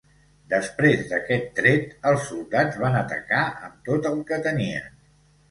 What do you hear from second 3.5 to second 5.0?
amb tot el que tenien.